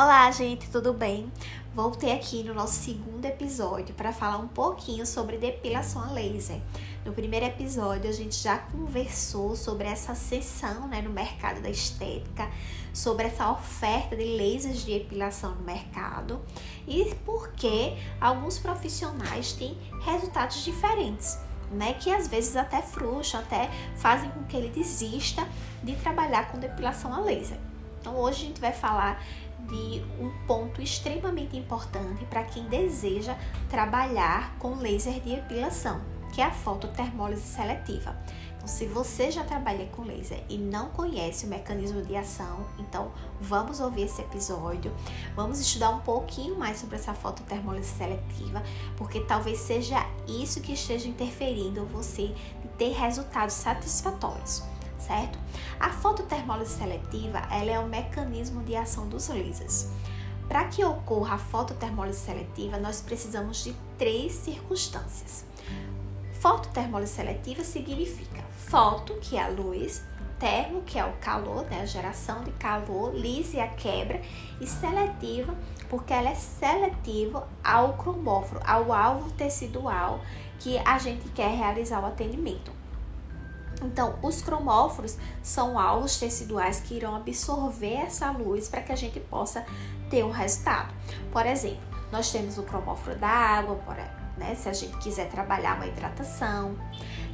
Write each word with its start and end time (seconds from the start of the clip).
Olá, 0.00 0.30
gente, 0.30 0.70
tudo 0.70 0.92
bem? 0.92 1.28
Voltei 1.74 2.12
aqui 2.12 2.44
no 2.44 2.54
nosso 2.54 2.74
segundo 2.74 3.24
episódio 3.24 3.94
para 3.96 4.12
falar 4.12 4.38
um 4.38 4.46
pouquinho 4.46 5.04
sobre 5.04 5.38
depilação 5.38 6.02
a 6.04 6.12
laser. 6.12 6.60
No 7.04 7.12
primeiro 7.12 7.46
episódio, 7.46 8.08
a 8.08 8.12
gente 8.12 8.36
já 8.36 8.58
conversou 8.58 9.56
sobre 9.56 9.88
essa 9.88 10.14
sessão 10.14 10.86
né, 10.86 11.02
no 11.02 11.10
mercado 11.10 11.60
da 11.60 11.68
estética, 11.68 12.48
sobre 12.92 13.26
essa 13.26 13.50
oferta 13.50 14.14
de 14.14 14.36
lasers 14.36 14.84
de 14.84 14.98
depilação 14.98 15.54
no 15.56 15.62
mercado 15.62 16.40
e 16.86 17.14
por 17.24 17.52
que 17.52 17.96
alguns 18.20 18.58
profissionais 18.58 19.52
têm 19.52 19.76
resultados 20.04 20.64
diferentes. 20.64 21.38
Né, 21.70 21.92
que 21.94 22.10
às 22.10 22.26
vezes 22.26 22.56
até 22.56 22.80
frustram, 22.80 23.40
até 23.40 23.68
fazem 23.96 24.30
com 24.30 24.42
que 24.44 24.56
ele 24.56 24.70
desista 24.70 25.46
de 25.82 25.94
trabalhar 25.96 26.50
com 26.50 26.58
depilação 26.58 27.12
a 27.12 27.20
laser. 27.20 27.58
Então 28.00 28.16
hoje 28.16 28.44
a 28.44 28.46
gente 28.46 28.60
vai 28.60 28.72
falar 28.72 29.22
de 29.68 30.02
um 30.18 30.30
ponto 30.46 30.80
extremamente 30.80 31.56
importante 31.56 32.24
para 32.24 32.42
quem 32.44 32.64
deseja 32.64 33.36
trabalhar 33.68 34.56
com 34.58 34.76
laser 34.76 35.20
de 35.20 35.34
epilação, 35.34 36.00
que 36.32 36.40
é 36.40 36.44
a 36.44 36.50
fototermólise 36.50 37.42
seletiva. 37.42 38.16
Se 38.68 38.84
você 38.84 39.30
já 39.30 39.42
trabalha 39.42 39.86
com 39.86 40.02
laser 40.02 40.44
e 40.46 40.58
não 40.58 40.90
conhece 40.90 41.46
o 41.46 41.48
mecanismo 41.48 42.02
de 42.02 42.14
ação, 42.14 42.66
então 42.78 43.10
vamos 43.40 43.80
ouvir 43.80 44.02
esse 44.02 44.20
episódio, 44.20 44.94
vamos 45.34 45.58
estudar 45.58 45.88
um 45.88 46.00
pouquinho 46.00 46.54
mais 46.54 46.78
sobre 46.78 46.96
essa 46.96 47.14
fototermólise 47.14 47.88
seletiva, 47.88 48.62
porque 48.98 49.20
talvez 49.22 49.58
seja 49.58 50.06
isso 50.28 50.60
que 50.60 50.74
esteja 50.74 51.08
interferindo 51.08 51.86
você 51.86 52.26
de 52.26 52.68
ter 52.76 52.92
resultados 52.92 53.54
satisfatórios 53.54 54.62
certo? 54.98 55.38
A 55.80 55.90
fototermólise 55.90 56.76
seletiva 56.76 57.38
ela 57.50 57.70
é 57.70 57.78
o 57.78 57.88
mecanismo 57.88 58.62
de 58.64 58.76
ação 58.76 59.08
dos 59.08 59.28
lasers. 59.28 59.88
Para 60.46 60.64
que 60.64 60.84
ocorra 60.84 61.36
a 61.36 61.38
fototermólise 61.38 62.18
seletiva, 62.18 62.78
nós 62.78 63.00
precisamos 63.00 63.64
de 63.64 63.74
três 63.96 64.32
circunstâncias. 64.32 65.44
Fototermólise 66.40 67.12
seletiva 67.12 67.64
significa 67.64 68.47
foto, 68.66 69.14
que 69.14 69.36
é 69.36 69.42
a 69.42 69.48
luz, 69.48 70.04
termo, 70.38 70.82
que 70.82 70.98
é 70.98 71.04
o 71.04 71.12
calor, 71.14 71.64
né, 71.64 71.80
a 71.82 71.86
geração 71.86 72.42
de 72.44 72.52
calor, 72.52 73.14
lise, 73.14 73.58
a 73.58 73.68
quebra, 73.68 74.20
e 74.60 74.66
seletiva, 74.66 75.54
porque 75.88 76.12
ela 76.12 76.30
é 76.30 76.34
seletiva 76.34 77.48
ao 77.62 77.94
cromóforo, 77.94 78.60
ao 78.64 78.92
alvo 78.92 79.30
tecidual 79.32 80.20
que 80.58 80.78
a 80.78 80.98
gente 80.98 81.28
quer 81.30 81.50
realizar 81.56 82.00
o 82.00 82.06
atendimento. 82.06 82.70
Então, 83.82 84.18
os 84.22 84.42
cromóforos 84.42 85.16
são 85.42 85.78
alvos 85.78 86.18
teciduais 86.18 86.80
que 86.80 86.94
irão 86.94 87.14
absorver 87.14 87.94
essa 87.94 88.30
luz 88.30 88.68
para 88.68 88.82
que 88.82 88.92
a 88.92 88.96
gente 88.96 89.20
possa 89.20 89.64
ter 90.10 90.24
um 90.24 90.30
resultado. 90.30 90.92
Por 91.30 91.46
exemplo, 91.46 91.86
nós 92.10 92.30
temos 92.30 92.58
o 92.58 92.64
cromóforo 92.64 93.16
da 93.16 93.28
água, 93.28 93.78
né, 94.36 94.54
se 94.54 94.68
a 94.68 94.72
gente 94.72 94.96
quiser 94.98 95.28
trabalhar 95.28 95.76
uma 95.76 95.86
hidratação. 95.86 96.76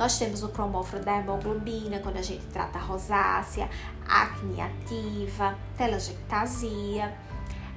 Nós 0.00 0.18
temos 0.18 0.42
o 0.42 0.48
cromóforo 0.48 1.04
da 1.04 1.18
hemoglobina, 1.18 1.98
quando 1.98 2.16
a 2.16 2.22
gente 2.22 2.42
trata 2.46 2.78
rosácea, 2.78 3.68
acne 4.08 4.58
ativa, 4.58 5.54
telangiectasia. 5.76 7.14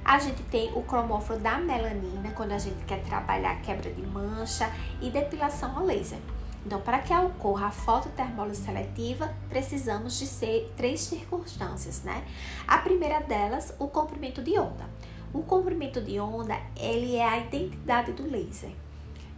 A 0.02 0.18
gente 0.18 0.42
tem 0.44 0.72
o 0.72 0.80
cromóforo 0.84 1.38
da 1.38 1.58
melanina, 1.58 2.30
quando 2.30 2.52
a 2.52 2.58
gente 2.58 2.82
quer 2.86 3.02
trabalhar 3.02 3.60
quebra 3.60 3.92
de 3.92 4.00
mancha 4.00 4.72
e 5.02 5.10
depilação 5.10 5.76
a 5.76 5.82
laser. 5.82 6.18
Então, 6.64 6.80
para 6.80 7.00
que 7.00 7.12
ocorra 7.12 7.66
a 7.66 7.70
fototermólise 7.70 8.64
seletiva, 8.64 9.30
precisamos 9.50 10.18
de 10.18 10.26
ser 10.26 10.72
três 10.78 11.02
circunstâncias, 11.02 12.04
né? 12.04 12.24
A 12.66 12.78
primeira 12.78 13.20
delas, 13.20 13.74
o 13.78 13.86
comprimento 13.86 14.40
de 14.42 14.58
onda. 14.58 14.88
O 15.30 15.42
comprimento 15.42 16.00
de 16.00 16.18
onda, 16.18 16.58
ele 16.74 17.16
é 17.16 17.28
a 17.28 17.36
identidade 17.36 18.12
do 18.12 18.26
laser, 18.26 18.72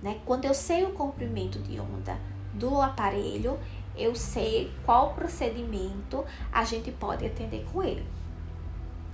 né? 0.01 0.21
Quando 0.25 0.45
eu 0.45 0.55
sei 0.55 0.85
o 0.85 0.93
comprimento 0.93 1.59
de 1.59 1.81
onda 1.81 2.17
do 2.57 2.81
aparelho, 2.81 3.59
eu 3.97 4.15
sei 4.15 4.71
qual 4.85 5.15
procedimento 5.15 6.25
a 6.53 6.65
gente 6.65 6.91
pode 6.93 7.25
atender 7.25 7.65
com 7.73 7.83
ele. 7.83 8.05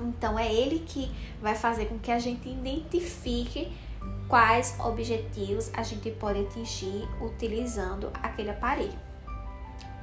Então, 0.00 0.38
é 0.38 0.52
ele 0.52 0.80
que 0.80 1.10
vai 1.40 1.54
fazer 1.54 1.86
com 1.86 1.98
que 1.98 2.10
a 2.10 2.18
gente 2.18 2.48
identifique 2.48 3.72
quais 4.28 4.76
objetivos 4.80 5.70
a 5.74 5.82
gente 5.82 6.10
pode 6.10 6.40
atingir 6.40 7.08
utilizando 7.20 8.10
aquele 8.14 8.50
aparelho. 8.50 8.98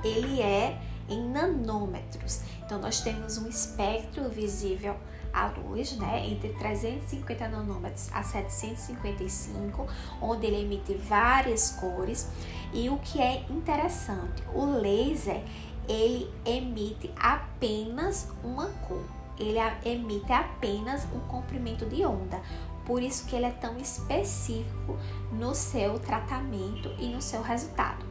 Ele 0.04 0.42
é 0.42 0.80
em 1.10 1.28
nanômetros, 1.28 2.42
então 2.69 2.78
nós 2.80 3.02
temos 3.02 3.40
um 3.40 3.50
espectro 3.50 4.30
visível 4.30 4.96
à 5.34 5.47
luz, 5.47 5.97
né, 5.97 6.28
entre 6.30 6.50
350 6.50 7.47
nanômetros 7.47 8.13
a 8.13 8.22
755, 8.22 9.88
onde 10.22 10.46
ele 10.46 10.62
emite 10.62 10.94
várias 10.94 11.72
cores. 11.72 12.30
E 12.72 12.88
o 12.88 13.00
que 13.00 13.19
é 13.19 13.44
interessante, 13.50 14.44
o 14.53 14.66
laser 14.66 15.44
ele 15.88 16.31
emite 16.46 17.12
apenas 17.19 18.28
uma 18.44 18.68
cor. 18.88 19.03
Ele 19.40 19.57
emite 19.84 20.31
apenas 20.31 21.06
um 21.06 21.22
comprimento 21.22 21.88
de 21.88 22.06
onda. 22.06 22.40
Por 22.86 23.01
isso 23.01 23.25
que 23.25 23.36
ele 23.36 23.46
é 23.46 23.51
tão 23.51 23.80
específico 23.80 24.96
no 25.31 25.56
seu 25.56 25.97
tratamento 25.97 26.94
e 27.00 27.07
no 27.07 27.19
seu 27.19 27.41
resultado. 27.41 28.09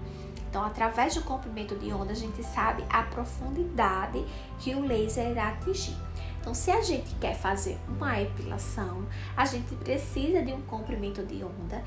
Então, 0.48 0.64
através 0.64 1.14
do 1.14 1.22
comprimento 1.22 1.76
de 1.76 1.92
onda, 1.92 2.12
a 2.12 2.16
gente 2.16 2.42
sabe 2.42 2.84
a 2.88 3.02
profundidade 3.02 4.24
que 4.58 4.74
o 4.74 4.80
laser 4.80 5.30
irá 5.30 5.48
atingir. 5.48 5.96
Então, 6.40 6.54
se 6.54 6.70
a 6.70 6.80
gente 6.82 7.14
quer 7.16 7.34
fazer 7.34 7.78
uma 7.88 8.20
epilação, 8.20 9.06
a 9.36 9.44
gente 9.44 9.74
precisa 9.74 10.42
de 10.42 10.52
um 10.52 10.62
comprimento 10.62 11.22
de 11.24 11.44
onda 11.44 11.84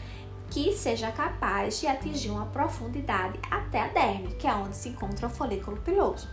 que 0.50 0.74
seja 0.74 1.12
capaz 1.12 1.80
de 1.80 1.88
atingir 1.88 2.30
uma 2.30 2.46
profundidade 2.48 3.40
até 3.50 3.82
a 3.82 3.88
derme, 3.88 4.36
que 4.36 4.46
é 4.46 4.54
onde 4.54 4.76
se 4.76 4.90
encontra 4.90 5.28
o 5.28 5.30
folículo 5.30 5.78
piloso 5.78 6.28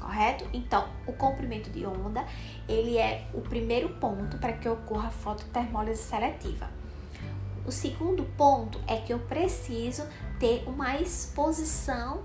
correto? 0.00 0.44
Então, 0.52 0.88
o 1.06 1.12
comprimento 1.12 1.70
de 1.70 1.86
onda, 1.86 2.24
ele 2.68 2.96
é 2.96 3.26
o 3.32 3.40
primeiro 3.40 3.90
ponto 3.90 4.38
para 4.38 4.54
que 4.54 4.68
ocorra 4.68 5.08
a 5.08 5.12
fototermólise 5.12 6.02
seletiva. 6.02 6.79
O 7.66 7.72
segundo 7.72 8.24
ponto 8.36 8.80
é 8.86 8.96
que 8.96 9.12
eu 9.12 9.18
preciso 9.18 10.04
ter 10.38 10.64
uma 10.66 10.96
exposição 10.96 12.22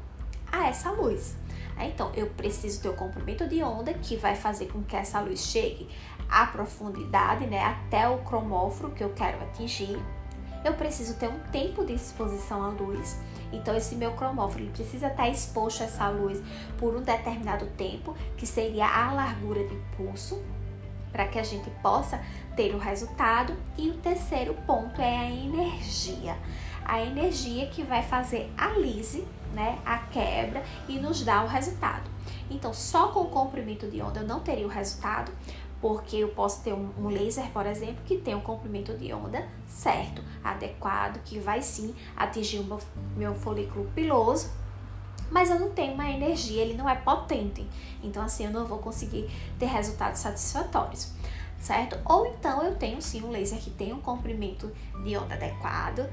a 0.52 0.68
essa 0.68 0.92
luz. 0.92 1.36
Então, 1.78 2.12
eu 2.16 2.28
preciso 2.28 2.82
ter 2.82 2.90
o 2.90 2.94
comprimento 2.94 3.48
de 3.48 3.62
onda 3.62 3.94
que 3.94 4.16
vai 4.16 4.36
fazer 4.36 4.68
com 4.68 4.82
que 4.82 4.96
essa 4.96 5.20
luz 5.20 5.42
chegue 5.42 5.90
à 6.30 6.46
profundidade, 6.46 7.46
né, 7.48 7.62
até 7.62 8.08
o 8.08 8.20
cromóforo 8.20 8.92
que 8.92 9.04
eu 9.04 9.10
quero 9.10 9.44
atingir. 9.44 10.00
Eu 10.64 10.74
preciso 10.74 11.16
ter 11.16 11.28
um 11.28 11.40
tempo 11.52 11.86
de 11.86 11.94
exposição 11.94 12.64
à 12.64 12.70
luz 12.70 13.18
então, 13.52 13.76
esse 13.76 13.96
meu 13.96 14.12
cromóforo 14.12 14.66
precisa 14.68 15.08
estar 15.08 15.30
exposto 15.30 15.82
a 15.82 15.86
essa 15.86 16.10
luz 16.10 16.42
por 16.78 16.96
um 16.96 17.02
determinado 17.02 17.66
tempo, 17.78 18.16
que 18.36 18.46
seria 18.46 18.86
a 18.86 19.14
largura 19.14 19.66
de 19.66 19.76
pulso, 19.96 20.42
para 21.16 21.26
que 21.26 21.40
a 21.40 21.44
gente 21.44 21.70
possa 21.82 22.22
ter 22.58 22.76
o 22.76 22.78
resultado. 22.78 23.56
E 23.78 23.90
o 23.90 23.94
terceiro 23.94 24.54
ponto 24.68 25.00
é 25.00 25.18
a 25.18 25.32
energia. 25.32 26.38
A 26.84 27.02
energia 27.02 27.68
que 27.68 27.84
vai 27.84 28.04
fazer 28.04 28.52
a 28.58 28.68
lise, 28.72 29.26
né, 29.54 29.80
a 29.86 29.98
quebra 29.98 30.62
e 30.90 31.00
nos 31.00 31.24
dar 31.24 31.46
o 31.46 31.48
resultado. 31.48 32.12
Então, 32.52 32.74
só 32.74 33.08
com 33.08 33.22
o 33.22 33.30
comprimento 33.30 33.88
de 33.88 34.02
onda 34.02 34.20
eu 34.20 34.28
não 34.28 34.42
teria 34.42 34.66
o 34.66 34.70
resultado, 34.70 35.32
porque 35.80 36.18
eu 36.18 36.28
posso 36.28 36.62
ter 36.62 36.74
um, 36.74 36.90
um 37.00 37.08
laser, 37.08 37.50
por 37.52 37.66
exemplo, 37.66 38.04
que 38.06 38.18
tem 38.18 38.36
um 38.36 38.42
comprimento 38.42 38.94
de 38.98 39.14
onda 39.14 39.48
certo, 39.66 40.22
adequado, 40.44 41.22
que 41.24 41.40
vai 41.40 41.62
sim 41.62 41.96
atingir 42.16 42.60
o 42.60 42.64
meu, 42.66 42.80
meu 43.16 43.36
folículo 43.36 43.90
piloso, 43.96 44.52
mas 45.32 45.50
eu 45.50 45.60
não 45.60 45.72
tenho 45.72 45.94
uma 45.94 46.10
energia, 46.10 46.62
ele 46.62 46.76
não 46.76 46.90
é 46.90 46.96
potente, 46.96 47.68
então 48.04 48.24
assim 48.24 48.46
eu 48.46 48.52
não 48.52 48.66
vou 48.66 48.80
conseguir 48.80 49.30
ter 49.60 49.66
resultados 49.66 50.20
satisfatórios, 50.20 51.12
certo? 51.60 52.00
Ou 52.06 52.28
então 52.28 52.64
eu 52.64 52.76
tenho 52.76 53.02
sim 53.02 53.24
um 53.24 53.32
laser 53.32 53.60
que 53.60 53.70
tem 53.70 53.94
um 53.94 54.02
comprimento 54.02 54.72
de 55.04 55.18
onda 55.18 55.36
adequado, 55.36 56.08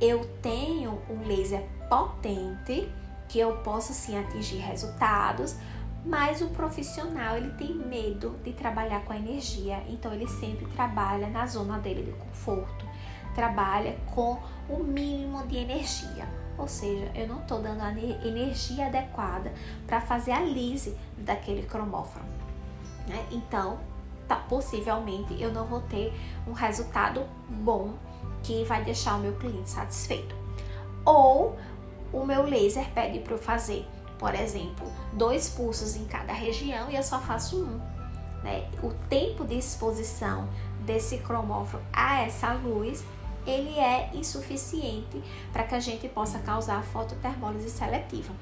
eu 0.00 0.24
tenho 0.42 1.00
um 1.08 1.26
laser 1.26 1.64
potente 1.88 2.88
que 3.28 3.38
eu 3.38 3.56
posso 3.58 3.92
sim 3.92 4.18
atingir 4.18 4.58
resultados, 4.58 5.56
mas 6.04 6.42
o 6.42 6.48
profissional 6.48 7.36
ele 7.36 7.50
tem 7.52 7.74
medo 7.74 8.36
de 8.44 8.52
trabalhar 8.52 9.04
com 9.04 9.12
a 9.12 9.16
energia, 9.16 9.82
então 9.88 10.12
ele 10.12 10.28
sempre 10.28 10.66
trabalha 10.66 11.28
na 11.28 11.46
zona 11.46 11.78
dele 11.78 12.02
de 12.02 12.12
conforto, 12.12 12.86
trabalha 13.34 13.96
com 14.14 14.38
o 14.68 14.82
mínimo 14.82 15.46
de 15.46 15.56
energia. 15.56 16.26
Ou 16.56 16.68
seja, 16.68 17.10
eu 17.14 17.26
não 17.26 17.40
estou 17.40 17.60
dando 17.60 17.82
a 17.82 17.90
energia 17.90 18.86
adequada 18.86 19.52
para 19.86 20.00
fazer 20.00 20.32
a 20.32 20.40
lise 20.40 20.96
daquele 21.18 21.62
cromóforo. 21.62 22.24
Né? 23.08 23.26
Então, 23.30 23.78
tá, 24.28 24.36
possivelmente 24.36 25.40
eu 25.42 25.52
não 25.52 25.66
vou 25.66 25.80
ter 25.80 26.12
um 26.46 26.52
resultado 26.52 27.24
bom 27.48 27.94
que 28.42 28.64
vai 28.64 28.84
deixar 28.84 29.16
o 29.16 29.20
meu 29.20 29.34
cliente 29.34 29.70
satisfeito. 29.70 30.34
Ou 31.04 31.56
o 32.12 32.24
meu 32.24 32.44
laser 32.44 32.88
pede 32.92 33.18
para 33.18 33.34
eu 33.34 33.38
fazer 33.38 33.86
por 34.18 34.34
exemplo, 34.34 34.90
dois 35.12 35.50
pulsos 35.50 35.96
em 35.96 36.04
cada 36.06 36.32
região 36.32 36.90
e 36.90 36.96
eu 36.96 37.02
só 37.02 37.20
faço 37.20 37.62
um. 37.62 37.78
Né? 38.42 38.68
O 38.82 38.90
tempo 39.08 39.44
de 39.44 39.58
exposição 39.58 40.48
desse 40.80 41.18
cromóforo 41.18 41.82
a 41.92 42.22
essa 42.22 42.52
luz 42.52 43.04
ele 43.46 43.78
é 43.78 44.10
insuficiente 44.14 45.22
para 45.52 45.64
que 45.64 45.74
a 45.74 45.80
gente 45.80 46.08
possa 46.08 46.38
causar 46.38 46.82
fototermólise 46.82 47.70
seletiva. 47.70 48.34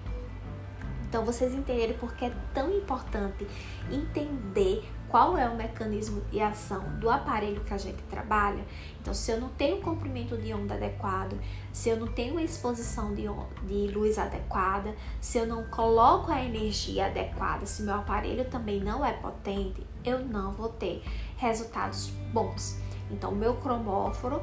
Então, 1.13 1.27
vocês 1.27 1.53
entenderem 1.53 1.95
porque 1.99 2.25
é 2.25 2.33
tão 2.55 2.75
importante 2.75 3.47
entender 3.91 4.83
qual 5.13 5.37
é 5.37 5.47
o 5.47 5.55
mecanismo 5.55 6.23
de 6.31 6.41
ação 6.41 6.83
do 6.99 7.11
aparelho 7.11 7.63
que 7.65 7.75
a 7.75 7.77
gente 7.77 8.03
trabalha. 8.05 8.65
Então, 8.99 9.13
se 9.13 9.31
eu 9.31 9.39
não 9.39 9.51
tenho 9.51 9.83
comprimento 9.83 10.39
de 10.39 10.55
onda 10.55 10.73
adequado, 10.73 11.39
se 11.71 11.91
eu 11.91 11.99
não 11.99 12.07
tenho 12.07 12.41
exposição 12.41 13.15
de, 13.15 13.25
de 13.67 13.93
luz 13.93 14.19
adequada, 14.19 14.97
se 15.21 15.37
eu 15.37 15.47
não 15.47 15.65
coloco 15.65 16.33
a 16.33 16.43
energia 16.43 17.09
adequada, 17.09 17.67
se 17.67 17.83
meu 17.83 17.97
aparelho 17.97 18.47
também 18.47 18.81
não 18.81 19.05
é 19.05 19.13
potente, 19.13 19.87
eu 20.03 20.21
não 20.21 20.53
vou 20.53 20.71
ter 20.71 21.05
resultados 21.37 22.09
bons. 22.33 22.79
Então, 23.11 23.33
meu 23.33 23.57
cromóforo 23.57 24.41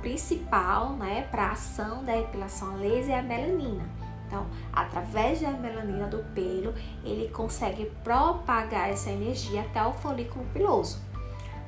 principal, 0.00 0.90
né, 0.90 1.26
para 1.30 1.46
a 1.46 1.52
ação 1.52 2.04
da 2.04 2.18
epilação 2.18 2.74
a 2.74 2.76
laser 2.76 3.14
é 3.14 3.18
a 3.18 3.22
melanina. 3.22 3.88
Então, 4.26 4.46
através 4.72 5.40
da 5.40 5.50
melanina 5.50 6.06
do 6.06 6.18
pelo, 6.32 6.72
ele 7.04 7.28
consegue 7.30 7.86
propagar 8.04 8.88
essa 8.88 9.10
energia 9.10 9.62
até 9.62 9.84
o 9.84 9.92
folículo 9.92 10.46
piloso. 10.52 11.00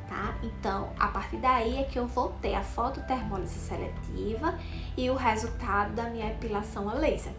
Tá? 0.08 0.36
Então, 0.42 0.90
a 0.96 1.08
partir 1.08 1.38
daí 1.38 1.78
é 1.78 1.84
que 1.84 1.98
eu 1.98 2.06
vou 2.06 2.28
ter 2.40 2.54
a 2.54 2.62
fototermólise 2.62 3.58
seletiva 3.58 4.56
e 4.96 5.10
o 5.10 5.16
resultado 5.16 5.94
da 5.94 6.04
minha 6.04 6.30
epilação 6.30 6.88
a 6.88 6.94
laser, 6.94 7.32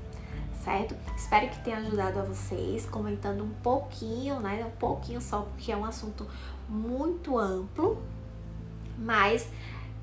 certo? 0.63 0.95
Espero 1.15 1.47
que 1.49 1.59
tenha 1.59 1.77
ajudado 1.77 2.19
a 2.19 2.23
vocês, 2.23 2.85
comentando 2.85 3.43
um 3.43 3.53
pouquinho, 3.61 4.39
né? 4.39 4.65
Um 4.65 4.77
pouquinho 4.77 5.21
só, 5.21 5.41
porque 5.41 5.71
é 5.71 5.77
um 5.77 5.85
assunto 5.85 6.27
muito 6.67 7.37
amplo, 7.37 8.01
mas 8.97 9.47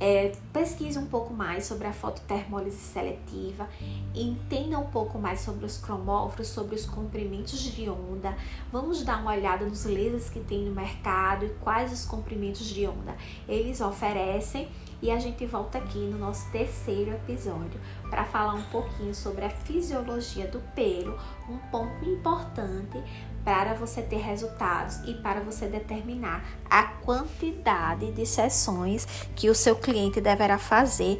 é, 0.00 0.32
pesquise 0.50 0.99
um 0.99 1.05
pouco 1.05 1.35
mais 1.35 1.67
sobre 1.67 1.87
a 1.87 1.93
fototermólise 1.93 2.79
seletiva, 2.79 3.69
entenda 4.14 4.79
um 4.79 4.87
pouco 4.87 5.19
mais 5.19 5.41
sobre 5.41 5.67
os 5.67 5.76
cromóforos, 5.76 6.49
sobre 6.49 6.75
os 6.75 6.87
comprimentos 6.87 7.61
de 7.61 7.88
onda. 7.91 8.35
Vamos 8.73 9.05
dar 9.05 9.20
uma 9.20 9.32
olhada 9.32 9.67
nos 9.67 9.85
lasers 9.85 10.31
que 10.31 10.41
tem 10.41 10.64
no 10.64 10.75
mercado 10.75 11.44
e 11.44 11.50
quais 11.61 11.93
os 11.93 12.06
comprimentos 12.06 12.67
de 12.67 12.87
onda 12.87 13.14
eles 13.47 13.82
oferecem. 13.82 14.69
E 15.02 15.11
a 15.11 15.19
gente 15.19 15.47
volta 15.47 15.79
aqui 15.79 15.99
no 15.99 16.19
nosso 16.19 16.50
terceiro 16.50 17.12
episódio 17.12 17.81
para 18.11 18.25
falar 18.25 18.55
um 18.55 18.62
pouquinho 18.64 19.14
sobre 19.14 19.44
a 19.44 19.50
fisiologia 19.50 20.47
do 20.47 20.61
pelo, 20.75 21.19
um 21.49 21.56
ponto 21.70 22.05
importante 22.05 23.02
para 23.43 23.73
você 23.75 24.02
ter 24.02 24.19
resultados 24.19 24.97
e 25.08 25.14
para 25.14 25.41
você 25.41 25.67
determinar 25.67 26.44
a 26.69 26.82
quantidade 26.82 28.12
de 28.12 28.26
sessões 28.26 29.06
que 29.35 29.49
o 29.49 29.55
seu 29.55 29.75
cliente 29.76 30.20
deverá 30.20 30.58
fazer 30.58 31.19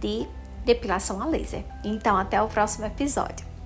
de 0.00 0.26
depilação 0.64 1.20
a 1.20 1.26
laser. 1.26 1.64
Então, 1.84 2.16
até 2.16 2.40
o 2.40 2.48
próximo 2.48 2.86
episódio. 2.86 3.57